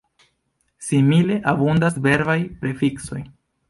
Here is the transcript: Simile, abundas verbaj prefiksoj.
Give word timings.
Simile, 0.87 1.37
abundas 1.53 2.01
verbaj 2.09 2.41
prefiksoj. 2.65 3.25